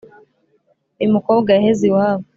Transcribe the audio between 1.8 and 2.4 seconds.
iwabo